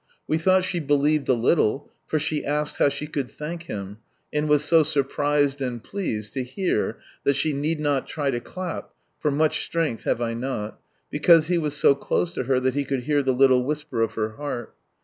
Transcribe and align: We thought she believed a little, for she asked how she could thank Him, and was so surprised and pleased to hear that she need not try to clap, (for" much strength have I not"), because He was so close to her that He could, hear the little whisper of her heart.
We 0.27 0.39
thought 0.39 0.63
she 0.63 0.79
believed 0.79 1.29
a 1.29 1.35
little, 1.35 1.91
for 2.07 2.17
she 2.17 2.43
asked 2.43 2.77
how 2.77 2.89
she 2.89 3.05
could 3.05 3.29
thank 3.29 3.65
Him, 3.67 3.99
and 4.33 4.49
was 4.49 4.63
so 4.63 4.81
surprised 4.81 5.61
and 5.61 5.83
pleased 5.83 6.33
to 6.33 6.43
hear 6.43 6.97
that 7.23 7.35
she 7.35 7.53
need 7.53 7.79
not 7.79 8.07
try 8.07 8.31
to 8.31 8.39
clap, 8.39 8.93
(for" 9.19 9.29
much 9.29 9.63
strength 9.63 10.05
have 10.05 10.19
I 10.19 10.33
not"), 10.33 10.81
because 11.11 11.49
He 11.49 11.59
was 11.59 11.75
so 11.75 11.93
close 11.93 12.33
to 12.33 12.45
her 12.45 12.59
that 12.61 12.73
He 12.73 12.83
could, 12.83 13.01
hear 13.03 13.21
the 13.21 13.31
little 13.35 13.63
whisper 13.63 14.01
of 14.01 14.15
her 14.15 14.37
heart. 14.37 14.73